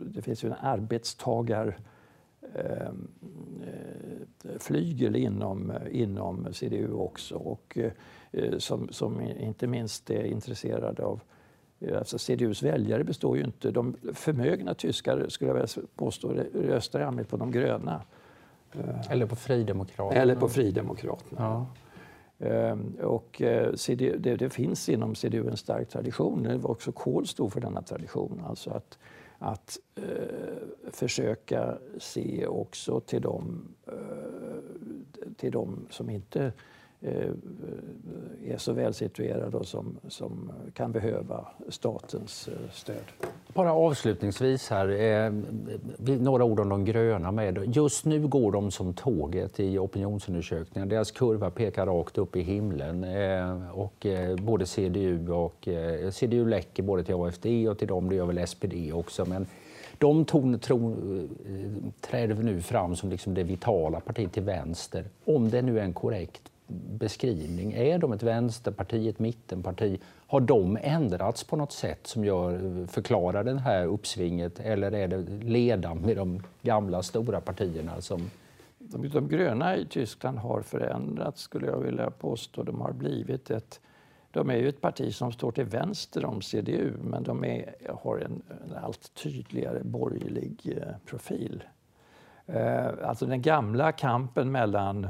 [0.00, 1.78] det finns en arbetstagar
[2.54, 2.92] eh,
[4.58, 7.78] flygel inom, inom CDU också och
[8.32, 11.20] eh, som, som inte minst är intresserade av
[11.98, 13.70] Alltså CDUs väljare består ju inte...
[13.70, 18.02] De förmögna tyskar skulle jag vilja påstå röstar i allmänhet på de gröna.
[19.10, 20.20] Eller på Fridemokraterna.
[20.20, 21.40] Eller på Fridemokraterna.
[21.40, 21.66] Ja.
[22.42, 26.60] Ehm, och eh, CDU, det, det, finns inom CDU en stark tradition.
[26.64, 28.42] Också Kohl stod för denna tradition.
[28.46, 28.98] Alltså att,
[29.38, 36.52] att eh, försöka se också till dem, eh, till de som inte
[37.04, 43.04] Eh, är så välsituerade och som, som kan behöva statens eh, stöd.
[43.54, 45.32] Bara avslutningsvis här, eh,
[46.18, 47.74] några ord om de gröna med.
[47.76, 50.86] Just nu går de som tåget i opinionsundersökningar.
[50.86, 53.06] Deras kurva pekar rakt upp i himlen
[53.72, 54.06] och
[54.42, 55.68] både CDU och
[56.10, 59.24] CDU läcker både till AFD och till dem, det gör väl SPD också.
[59.24, 59.46] Men
[59.98, 60.96] de ton, tro,
[62.00, 65.92] träder nu fram som liksom det vitala partiet till vänster, om det nu är en
[65.92, 67.72] korrekt beskrivning.
[67.72, 70.00] Är de ett vänsterparti, ett mittenparti?
[70.26, 75.18] Har de ändrats på något sätt som gör, förklarar det här uppsvinget eller är det
[75.42, 78.30] ledan med de gamla stora partierna som
[78.78, 82.62] de, de gröna i Tyskland har förändrats skulle jag vilja påstå.
[82.62, 83.80] De har blivit ett
[84.30, 88.18] de är ju ett parti som står till vänster om CDU men de är, har
[88.18, 91.64] en, en allt tydligare borgerlig eh, profil.
[92.46, 95.08] Eh, alltså den gamla kampen mellan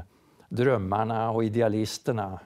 [0.55, 2.39] drömmarna och idealisterna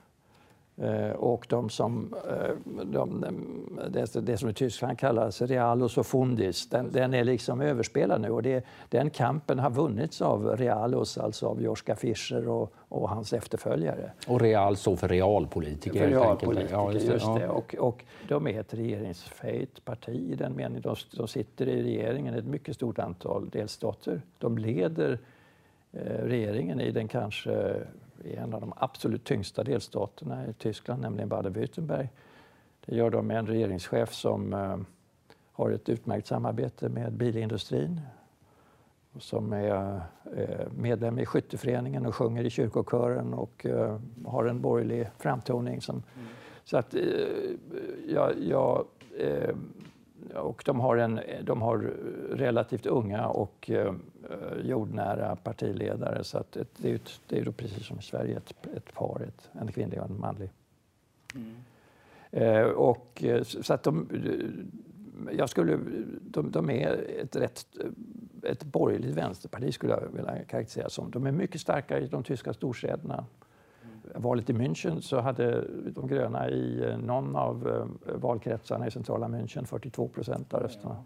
[0.82, 3.26] Eh, och de som, eh, de,
[3.90, 8.30] det, det, som i Tyskland kallas realos och fundis, den, den, är liksom överspelad nu.
[8.30, 13.34] Och det, den kampen har vunnits av realos, alltså av Joschka Fischer och, och hans
[13.34, 14.12] efterföljare.
[14.28, 16.00] Och real står för realpolitiker?
[16.00, 17.14] För realpolitiker, ja, just det.
[17.14, 17.48] Just det.
[17.48, 20.82] Och, och, de är ett regeringsfähigt parti i den meningen.
[20.82, 24.22] De, de sitter i regeringen i ett mycket stort antal delstater.
[24.38, 25.20] De leder
[26.06, 27.84] regeringen i den kanske
[28.24, 32.10] i en av de absolut tyngsta delstaterna i Tyskland, nämligen Baden-Württemberg.
[32.86, 34.78] Det gör de med en regeringschef som eh,
[35.52, 38.02] har ett utmärkt samarbete med bilindustrin
[39.20, 40.02] som är
[40.36, 45.82] eh, medlem i skytteföreningen och sjunger i kyrkokören och eh, har en borgerlig framtoning.
[45.82, 46.28] Som, mm.
[46.64, 46.96] Så att
[48.08, 48.86] ja, ja,
[50.36, 51.78] och de har, en, de har
[52.32, 53.72] relativt unga och
[54.30, 56.24] Eh, jordnära partiledare.
[56.24, 58.94] Så att ett, det är, ett, det är då precis som i Sverige ett, ett
[58.94, 60.50] par, ett, en kvinnlig och en manlig.
[61.36, 61.56] Mm.
[62.32, 64.10] Eh, och, eh, så att de,
[65.32, 65.80] jag skulle,
[66.22, 67.66] de, de är ett, rätt,
[68.44, 71.12] ett borgerligt vänsterparti skulle jag vilja karaktärisera som.
[71.12, 73.26] De är mycket starka i de tyska storstäderna.
[74.16, 79.28] Valet i München så hade de gröna i eh, någon av eh, valkretsarna i centrala
[79.28, 81.04] München 42 procent av rösterna.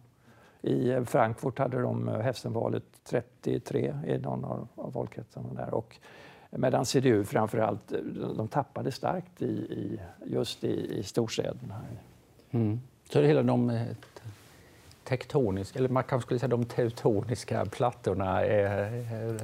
[0.62, 5.74] I eh, Frankfurt hade de eh, Hessenvalet 33 i någon av, valkretsarna där.
[5.74, 5.98] Och
[6.50, 7.94] medan CDU framför allt,
[8.38, 11.76] de tappade starkt i, i just i, i storstäderna.
[12.52, 12.80] Mm.
[13.10, 13.86] Så det hela de
[15.04, 18.90] tektoniska, eller man kanske skulle säga de teutoniska plattorna är,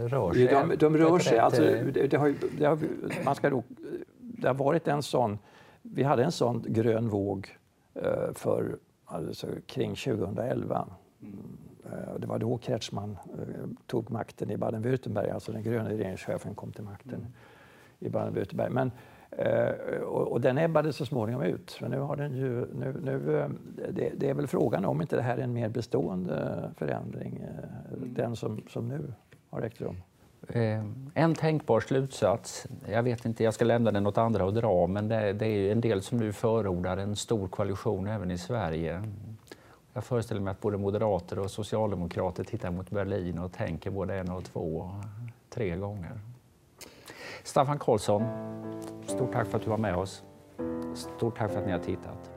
[0.07, 0.47] rör sig?
[0.47, 1.39] De, de rör sig.
[1.39, 2.79] Alltså, det, det, har, det, har,
[3.25, 3.63] man ska då,
[4.19, 5.39] det har varit en sån,
[5.81, 7.57] vi hade en sån grön våg
[8.33, 10.87] för alltså, kring 2011
[11.91, 16.71] Eh, det var då Kretschmann eh, tog makten i Baden-Württemberg, alltså den gröna regeringschefen kom
[16.71, 17.31] till makten mm.
[17.99, 18.69] i Baden-Württemberg.
[18.69, 18.91] Men,
[19.31, 21.69] eh, och, och den ebbade så småningom ut.
[21.69, 23.49] Så nu har den ju, nu, nu,
[23.89, 28.13] det, det, är väl frågan om inte det här är en mer bestående förändring, mm.
[28.13, 29.13] den som, som nu
[29.49, 29.95] har ägt rum.
[31.13, 35.07] En tänkbar slutsats, jag vet inte, jag ska lämna den åt andra att dra, men
[35.07, 39.03] det, det är en del som nu förordar en stor koalition även i Sverige.
[39.93, 44.31] Jag föreställer mig att både moderater och socialdemokrater tittar mot Berlin och tänker både en
[44.31, 44.89] och två,
[45.49, 46.19] tre gånger.
[47.47, 48.23] Staffan Karlsson,
[49.05, 50.23] stort tack för att du var med oss.
[50.95, 52.29] Stort tack för att ni har tittat.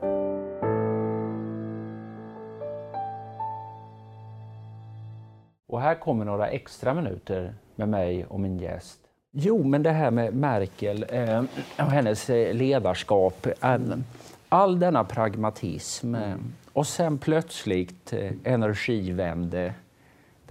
[5.67, 8.99] Och här kommer några extra minuter med mig och min gäst.
[9.31, 11.43] Jo, men det här med Merkel eh,
[11.77, 13.47] och hennes eh, ledarskap.
[13.59, 14.03] All,
[14.49, 16.15] all denna pragmatism.
[16.15, 16.35] Eh,
[16.73, 19.73] och sen plötsligt eh, energivände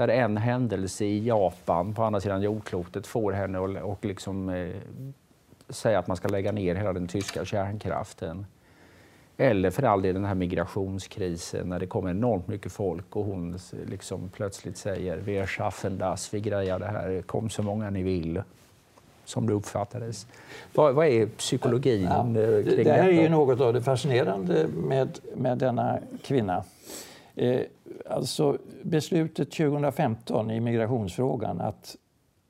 [0.01, 4.71] där en händelse i Japan på andra sidan jordklotet får henne att och liksom, eh,
[5.69, 8.47] säga att man ska lägga ner hela den tyska kärnkraften.
[9.37, 13.59] Eller för all del den här migrationskrisen när det kommer enormt mycket folk och hon
[13.87, 18.43] liksom plötsligt säger vi schaffen das, vi grejar det här, kom så många ni vill
[19.25, 20.27] som det uppfattades.
[20.75, 24.67] Vad, vad är psykologin ja, kring det, det här är ju något av det fascinerande
[24.69, 26.65] med, med denna kvinna.
[27.41, 27.63] Eh,
[28.07, 31.97] alltså beslutet 2015 i migrationsfrågan att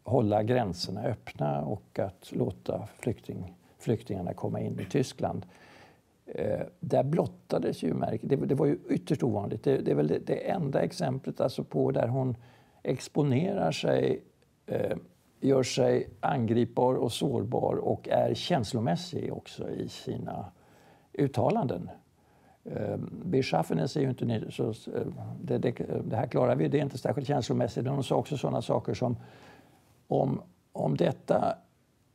[0.03, 5.47] hålla gränserna öppna och att låta flykting, flyktingarna komma in i Tyskland.
[6.27, 8.29] Eh, där blottades ju märket.
[8.29, 9.65] Det, det, var ju ytterst ovanligt.
[9.65, 12.37] Det, det är väl det, det enda exemplet alltså på där hon
[12.83, 14.23] exponerar sig
[14.67, 14.97] eh,
[15.41, 20.45] gör sig angripbar och sårbar och är känslomässig också i sina
[21.13, 21.91] uttalanden.
[22.65, 25.07] Ehm, Beschaffenes är ju inte så, eh,
[25.43, 25.71] det, det,
[26.05, 27.85] det, här klarar vi, det är inte särskilt känslomässigt.
[27.85, 29.17] Men Hon sa också sådana saker som
[30.09, 30.43] om,
[30.73, 31.57] om detta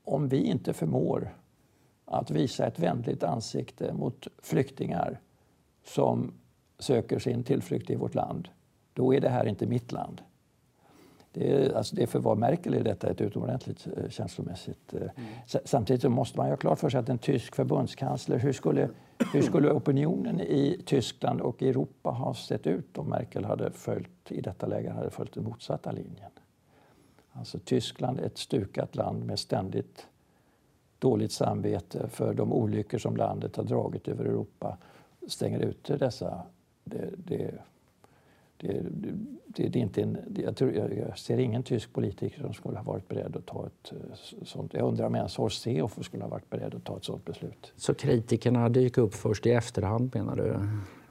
[0.03, 1.35] om vi inte förmår
[2.05, 5.19] att visa ett vänligt ansikte mot flyktingar
[5.85, 6.33] som
[6.79, 8.49] söker sin tillflykt i vårt land,
[8.93, 10.21] då är det här inte mitt land.
[11.35, 14.93] Det är, alltså det för vad Merkel är detta ett utomordentligt eh, känslomässigt...
[14.93, 15.61] Eh, mm.
[15.65, 18.89] Samtidigt måste man ha klart för sig att en tysk förbundskansler, hur skulle,
[19.33, 24.41] hur skulle opinionen i Tyskland och Europa ha sett ut om Merkel hade följt, i
[24.41, 26.31] detta läge hade följt den motsatta linjen?
[27.31, 30.07] Alltså Tyskland, ett stukat land med ständigt
[30.99, 34.77] dåligt samvete för de olyckor som landet har dragit över Europa,
[35.27, 36.43] stänger ute dessa
[36.83, 37.51] det, det,
[38.67, 39.13] det,
[39.45, 42.83] det, det är inte en, jag, tror, jag, ser ingen tysk politiker som skulle ha
[42.83, 44.73] varit beredd att ta ett eh, sånt.
[44.73, 47.73] Jag undrar om ens Horst Seehofer skulle ha varit beredd att ta ett sånt beslut.
[47.75, 50.59] Så kritikerna dyker upp först i efterhand menar du?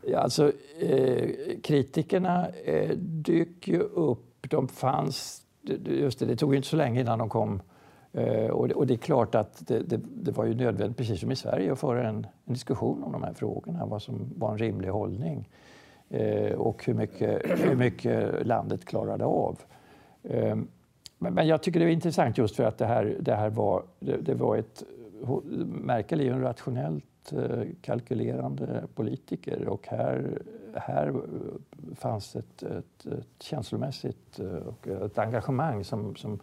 [0.06, 1.30] Ja, alltså, eh,
[1.62, 4.46] kritikerna eh, dyker ju upp.
[4.50, 5.42] De fanns,
[5.84, 7.62] just det, det tog inte så länge innan de kom
[8.12, 11.20] eh, och, det, och det, är klart att det, det, det, var ju nödvändigt, precis
[11.20, 14.52] som i Sverige, att föra en, en diskussion om de här frågorna, vad som var
[14.52, 15.48] en rimlig hållning.
[16.14, 19.59] Eh, och hur mycket, hur mycket landet klarade av.
[20.22, 20.68] Ehm,
[21.18, 24.16] men jag tycker det är intressant just för att det här, det här var, det,
[24.16, 24.83] det var ett...
[25.64, 30.42] Merkel är ju en rationellt eh, kalkylerande politiker och här,
[30.74, 31.14] här
[31.96, 36.40] fanns ett, ett, ett känslomässigt eh, och ett engagemang som, som,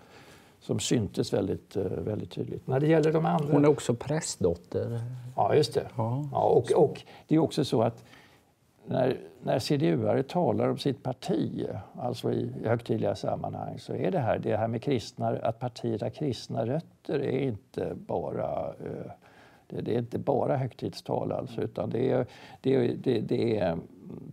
[0.60, 2.68] som syntes väldigt, väldigt tydligt.
[2.68, 3.54] När det gäller de andra...
[3.54, 5.02] Hon är också prästdotter.
[5.36, 5.88] Ja, just det.
[5.98, 6.30] Ja.
[6.32, 8.04] ja och, och det är också så att
[8.88, 11.68] när, när CDU-are talar om sitt parti,
[11.98, 16.10] alltså i högtidliga sammanhang, så är det här, det här med kristna, att partiet har
[16.10, 19.12] kristna rötter är inte bara eh,
[19.68, 22.26] det, är inte bara högtidstal alltså, utan det är,
[22.62, 23.78] det, är, det, det är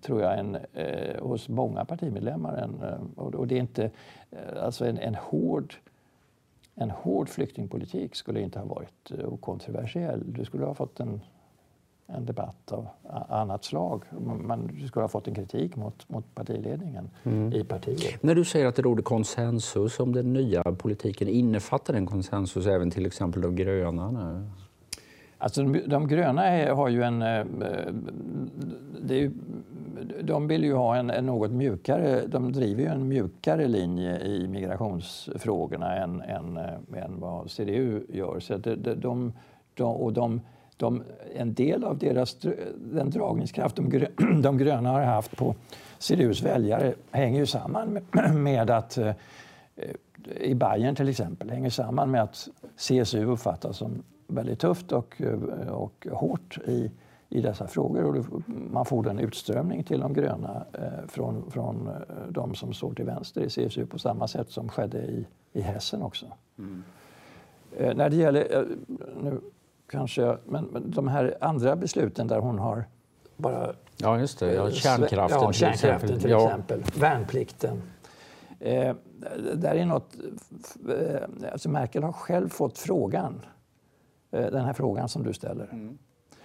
[0.01, 2.57] tror jag, en, eh, hos många partimedlemmar.
[2.57, 3.91] En, eh, och, och det är inte,
[4.31, 5.75] eh, alltså en, en, hård,
[6.75, 10.33] en hård flyktingpolitik skulle inte ha varit eh, okontroversiell.
[10.33, 11.21] Du skulle ha fått en
[12.17, 12.89] en debatt av
[13.29, 14.03] annat slag.
[14.21, 17.53] Man skulle ha fått en kritik mot, mot partiledningen mm.
[17.53, 18.23] i partiet.
[18.23, 22.91] När du säger att det råder konsensus om den nya politiken, innefattar den konsensus även
[22.91, 24.11] till exempel de gröna?
[24.11, 24.47] Nu?
[25.39, 27.23] Alltså de, de gröna är, har ju en...
[27.23, 27.45] Eh,
[29.09, 29.31] ju,
[30.23, 32.27] de vill ju ha en, en, något mjukare...
[32.27, 38.41] De driver ju en mjukare linje i migrationsfrågorna än, än, eh, än vad CDU gör.
[38.41, 39.33] Så de, de,
[39.75, 40.41] de, och de
[40.79, 41.03] de,
[41.35, 42.37] en del av deras,
[42.77, 44.07] den dragningskraft de,
[44.43, 45.55] de gröna har haft på
[45.99, 49.15] CDUs väljare hänger ju samman med, med att eh,
[50.41, 55.69] i Bayern till exempel, hänger samman med att CSU uppfattas som väldigt tufft och, eh,
[55.69, 56.91] och hårt i,
[57.29, 58.19] i dessa frågor.
[58.19, 61.95] Och man får en utströmning till de gröna eh, från, från eh,
[62.29, 66.03] de som står till vänster i CSU på samma sätt som skedde i, i Hessen
[66.03, 66.27] också.
[66.59, 66.83] Mm.
[67.77, 68.65] Eh, när det gäller, eh,
[69.23, 69.41] nu
[69.91, 70.37] kanske.
[70.45, 72.85] Men, men de här andra besluten där hon har
[73.37, 73.75] bara...
[73.97, 74.55] Ja, just det.
[74.55, 76.83] Ja, kärnkraften, ja, kärnkraften till exempel.
[76.85, 77.01] Ja.
[77.01, 77.83] Värnplikten.
[78.61, 78.95] Eh,
[79.55, 80.17] där är något...
[80.89, 83.41] Eh, alltså Merkel har själv fått frågan,
[84.31, 85.69] eh, den här frågan som du ställer.
[85.73, 85.99] Mm.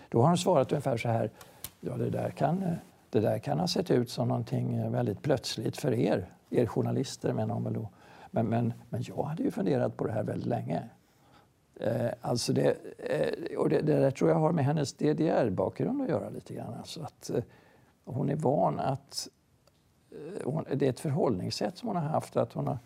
[0.09, 1.31] Då har hon svarat ungefär så här.
[1.79, 2.65] Ja, det där kan,
[3.09, 7.53] det där kan ha sett ut som någonting väldigt plötsligt för er, er journalister menar
[7.53, 7.89] hon väl då.
[8.31, 10.89] Men, men, men jag hade ju funderat på det här väldigt länge.
[11.75, 16.09] Eh, alltså det, eh, och det, det där tror jag har med hennes DDR-bakgrund att
[16.09, 16.73] göra lite grann.
[16.73, 17.43] Alltså att, eh,
[18.05, 19.29] hon är van att...
[20.11, 22.37] Eh, hon, det är ett förhållningssätt som hon har haft.
[22.37, 22.77] att hon, har,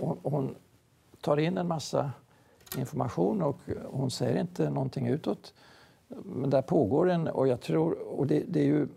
[0.00, 0.54] hon, hon
[1.20, 2.10] tar in en massa
[2.78, 5.54] information och hon säger inte någonting utåt.
[6.08, 8.88] Men där pågår en, och jag tror, och det, det är ju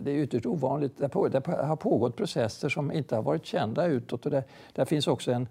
[0.00, 1.14] det är ytterst ovanligt, det
[1.46, 4.24] har pågått processer som inte har varit kända utåt.
[4.26, 5.48] Och det, där finns också en,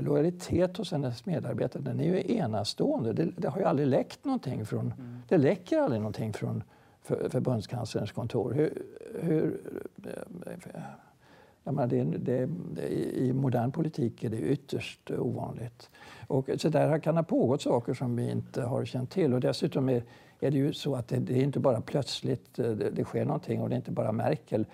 [0.00, 3.12] lojalitet hos hennes medarbetare den är ju enastående.
[3.12, 5.22] Det, det har ju aldrig läckt någonting från, mm.
[5.28, 6.62] det läcker aldrig någonting från
[7.02, 8.52] för, förbundskanslerns kontor.
[8.52, 8.82] Hur,
[9.20, 9.60] hur,
[11.64, 15.90] jag menar, det, det, det, I modern politik är det ytterst ovanligt.
[16.26, 19.34] Och så där kan ha pågått saker som vi inte har känt till.
[19.34, 20.02] Och dessutom är,
[20.40, 23.68] är det ju så att det, är inte bara plötsligt det, det sker någonting och
[23.68, 24.66] det är inte bara Merkel.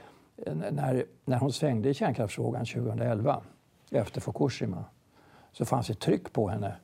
[0.70, 3.42] När, när hon svängde i kärnkraftsfrågan 2011
[3.90, 4.84] efter Fukushima
[5.54, 6.74] så fanns ett tryck på henne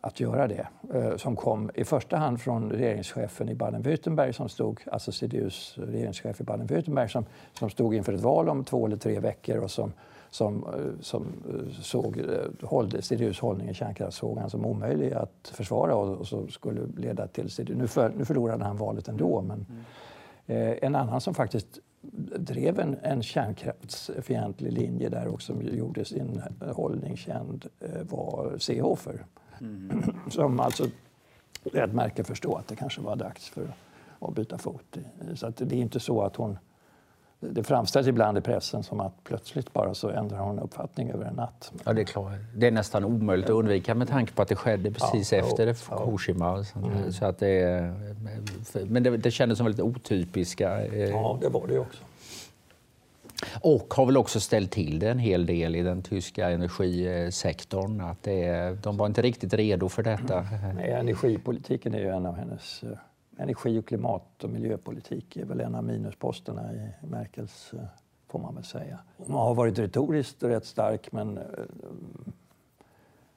[0.00, 0.66] att göra det.
[0.94, 6.40] Eh, som kom i första hand från regeringschefen i Baden-Württemberg, som stod, alltså CDUs regeringschef
[6.40, 9.92] i Baden-Württemberg, som, som stod inför ett val om två eller tre veckor och som,
[10.30, 12.22] som, eh, som eh, såg
[12.62, 17.50] håll, CDUs hållning i kärnkraftsfrågan som omöjlig att försvara och, och som skulle leda till
[17.50, 17.74] CDU.
[17.74, 19.66] Nu, för, nu förlorade han valet ändå, men
[20.46, 20.72] mm.
[20.72, 21.80] eh, en annan som faktiskt
[22.38, 29.26] drev en, en kärnkraftsfientlig linje där och som gjorde sin hållning känd eh, var Seehofer.
[29.60, 30.02] Mm.
[30.30, 30.86] Som alltså
[31.62, 33.72] lät Merkel förstå att det kanske var dags för
[34.18, 34.96] att byta fot.
[35.34, 36.58] Så att det är inte så att hon
[37.52, 41.34] det framställs ibland i pressen som att plötsligt bara så ändrar hon uppfattning över en
[41.34, 41.72] natt.
[41.84, 42.32] Ja, det är klart.
[42.54, 45.74] Det är nästan omöjligt att undvika med tanke på att det skedde precis ja, efter
[45.74, 46.64] Fukushima.
[46.76, 47.12] Mm.
[47.12, 47.94] Så att det,
[48.86, 50.86] men det, det kändes som väldigt otypiska.
[50.86, 52.02] Eh, ja, det var det också.
[53.60, 58.00] Och har väl också ställt till det en hel del i den tyska energisektorn.
[58.00, 60.46] Att det, de var inte riktigt redo för detta.
[60.74, 62.88] Nej, energipolitiken är ju en av hennes eh,
[63.36, 67.84] energi och klimat och miljöpolitik är väl en av minusposterna i Merkels, eh,
[68.26, 68.98] får man väl säga.
[69.16, 71.44] Hon har varit retoriskt rätt stark, men eh,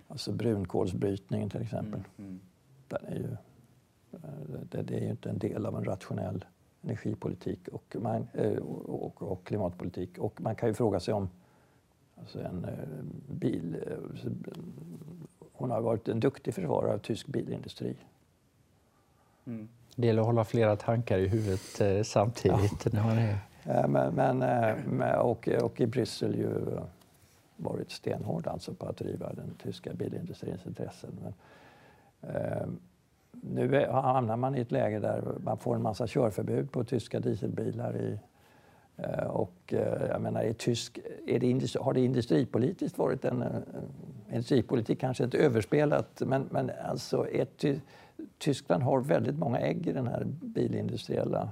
[0.07, 2.39] alltså brunkolsbrytningen till exempel, mm, mm.
[2.87, 3.31] Den är ju,
[4.11, 6.45] eh, det, det, är ju inte en del av en rationell
[6.81, 8.27] energipolitik och, man,
[8.85, 10.17] och, och, klimatpolitik.
[10.17, 11.29] Och man kan ju fråga sig om
[12.15, 12.67] alltså en
[13.27, 13.77] bil...
[15.53, 17.95] Hon har varit en duktig försvarare av tysk bilindustri.
[19.45, 19.69] Mm.
[19.99, 22.85] Det gäller att hålla flera tankar i huvudet eh, samtidigt.
[22.85, 22.91] Ja.
[22.93, 23.37] När man är...
[23.87, 26.49] Men, men, eh, och, och i Bryssel ju
[27.55, 31.19] varit stenhård alltså på att driva den tyska bilindustrins intressen.
[31.21, 31.33] Men,
[32.35, 32.67] eh,
[33.31, 37.97] nu hamnar man i ett läge där man får en massa körförbud på tyska dieselbilar.
[37.97, 38.19] I,
[38.97, 43.43] eh, och eh, jag menar, är tysk, är det har det industripolitiskt varit en...
[44.31, 47.63] Industripolitik kanske inte överspelat, men, men alltså ett,
[48.39, 51.49] Tyskland har väldigt många ägg i den här bilindustriella...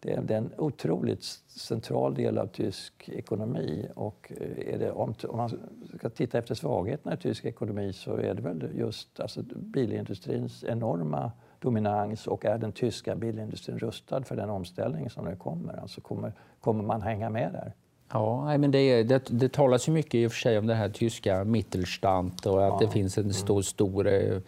[0.00, 3.88] Det är, en otroligt central del av tysk ekonomi.
[3.94, 5.50] Och eh, är det, om, om man
[5.98, 11.32] ska titta efter svagheterna i tysk ekonomi så är det väl just alltså, bilindustrins enorma
[11.60, 15.80] dominans och är den tyska bilindustrin rustad för den omställning som nu kommer?
[15.80, 17.72] Alltså kommer, kommer man hänga med där?
[18.12, 20.88] Ja, men det, det, det talas ju mycket i och för sig om det här
[20.88, 22.78] tyska Mittelstand och att ja.
[22.80, 24.38] det finns en stor, stor eh,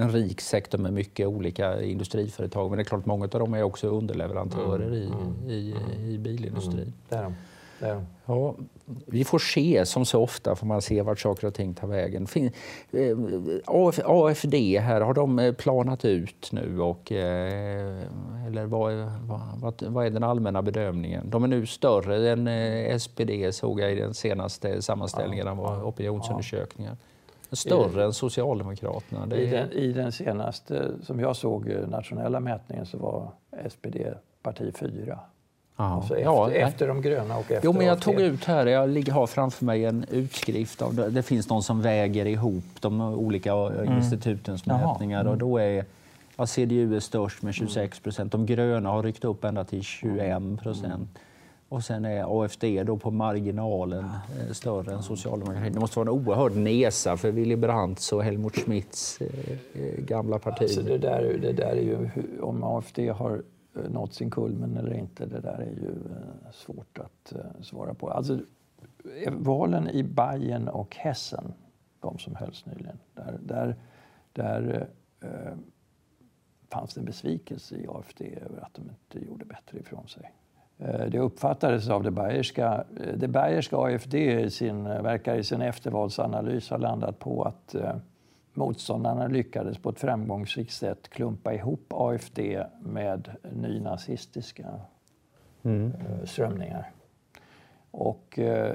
[0.00, 2.70] en rik sektor med mycket olika industriföretag.
[2.70, 6.18] Men det är klart, många av dem är också underleverantörer mm, i, mm, i, i
[6.18, 6.92] bilindustrin.
[7.10, 7.34] Mm,
[7.80, 8.06] de.
[8.24, 8.54] Ja,
[9.06, 12.26] vi får se, som så ofta får man se vart saker och ting tar vägen.
[12.26, 12.52] Fin,
[12.90, 13.16] eh,
[14.06, 16.80] AFD här, har de eh, planat ut nu?
[16.80, 18.02] Och, eh,
[18.46, 18.92] eller vad,
[19.60, 21.30] vad, vad, är den allmänna bedömningen?
[21.30, 25.86] De är nu större än eh, SPD såg jag i den senaste sammanställningen ja, av
[25.86, 26.96] opinionsundersökningar.
[27.00, 27.06] Ja.
[27.52, 29.36] Större än Socialdemokraterna?
[29.36, 29.38] Är...
[29.38, 33.30] I, den, I den senaste, som jag såg, eh, nationella mätningen så var
[33.70, 33.96] SPD
[34.42, 35.18] parti fyra.
[35.76, 39.08] Alltså efter, ja, efter de gröna och efter Jo, men jag tog ut här, jag
[39.08, 41.10] har framför mig en utskrift av det.
[41.10, 43.96] Det finns någon som väger ihop de olika mm.
[43.96, 45.32] institutens mätningar mm.
[45.32, 45.84] och då är
[46.36, 48.32] ja, CDU är störst med 26 procent.
[48.32, 51.18] De gröna har ryckt upp ända till 21 procent.
[51.70, 55.72] Och sen är AFD då på marginalen eh, större än socialdemokratin.
[55.72, 60.38] Det måste vara en oerhörd nesa för Willy Brandts och Helmut Schmidts eh, eh, gamla
[60.38, 60.62] parti.
[60.62, 62.08] Alltså det, där, det där är ju,
[62.40, 63.42] om AFD har
[63.88, 65.94] nått sin kulmen eller inte, det där är ju
[66.52, 68.10] svårt att svara på.
[68.10, 68.38] Alltså,
[69.30, 71.52] valen i Bayern och Hessen,
[72.00, 73.76] de som hölls nyligen, där, där,
[74.32, 74.88] där
[75.20, 75.56] eh,
[76.68, 80.32] fanns det en besvikelse i AFD över att de inte gjorde bättre ifrån sig.
[80.80, 85.44] Eh, det uppfattades av det bayerska, eh, det bayerska AFD i sin, eh, verkar i
[85.44, 87.74] sin eftervalsanalys ha landat på att
[88.54, 92.38] motståndarna lyckades på ett framgångsrikt sätt klumpa ihop AFD
[92.82, 94.66] med nynazistiska
[95.62, 95.92] mm.
[96.24, 96.90] strömningar.
[97.90, 98.32] Och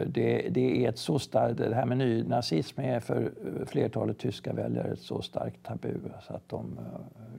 [0.08, 3.32] det, det, är ett så starkt, det här med nynazism är för
[3.66, 5.94] flertalet tyska väljare ett så starkt tabu
[6.28, 6.80] så att de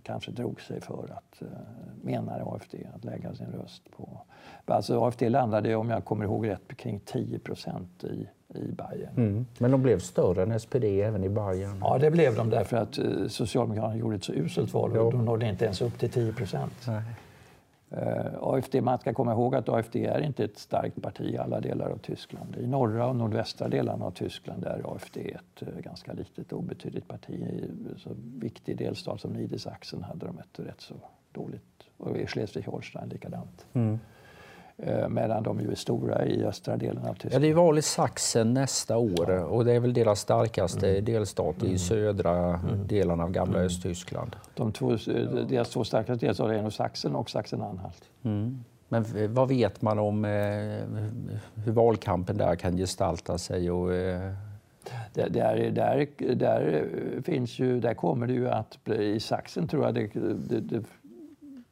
[0.03, 1.43] kanske drog sig för att,
[2.03, 4.21] menar AFD, att lägga sin röst på
[4.67, 9.17] Alltså AFD landade, om jag kommer ihåg rätt, kring 10 procent i, i Bayern.
[9.17, 9.47] Mm.
[9.59, 11.79] Men de blev större än SPD även i Bayern?
[11.81, 15.25] Ja, det blev de därför att eh, Socialdemokraterna gjorde ett så uselt val och de
[15.25, 16.87] nådde inte ens upp till 10 procent.
[17.97, 21.61] Eh, AFD, man ska komma ihåg att AFD är inte ett starkt parti i alla
[21.61, 22.57] delar av Tyskland.
[22.57, 27.09] I norra och nordvästra delarna av Tyskland är AFD ett eh, ganska litet och obetydligt
[27.09, 27.31] parti.
[27.31, 30.95] I en så viktig delstat som Niedersachsen hade de ett rätt så
[31.33, 31.83] dåligt.
[31.97, 33.67] Och i Schleswig-Holstein likadant.
[33.73, 33.99] Mm.
[34.79, 37.35] Eh, medan de ju är stora i östra delen av Tyskland.
[37.35, 39.45] Ja, det är val i Sachsen nästa år ja.
[39.45, 41.05] och det är väl deras starkaste mm.
[41.05, 41.79] delstat i mm.
[41.79, 42.87] södra mm.
[42.87, 43.67] delarna av gamla mm.
[43.67, 44.37] Östtyskland.
[44.55, 44.97] De två,
[45.49, 48.05] deras två starkaste delstater är nog Sachsen och Sachsen-Anhalt.
[48.23, 48.65] Mm.
[48.89, 50.31] Men vad vet man om eh,
[51.65, 53.71] hur valkampen där kan gestalta sig?
[53.71, 54.33] Och, eh...
[55.13, 56.89] där, där, där, där,
[57.25, 60.11] finns ju, där kommer det ju att i Sachsen tror jag det,
[60.49, 60.85] det, det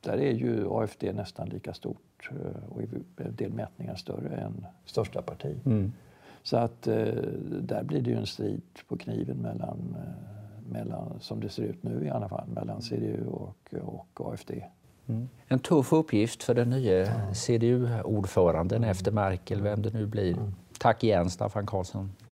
[0.00, 1.98] där är ju AFD nästan lika stort
[2.30, 5.56] Eh, och i en del mätningar större än största parti.
[5.66, 5.92] Mm.
[6.42, 6.96] Så att eh,
[7.60, 10.34] där blir det ju en strid på kniven mellan eh,
[10.68, 14.50] mellan, som det ser ut nu i alla fall, mellan CDU och, och AFD.
[15.06, 15.28] Mm.
[15.48, 20.52] En tuff uppgift för den nya CDU-ordföranden efter Merkel, vem det nu blir.
[20.78, 22.12] Tack igen Staffan Karlsson.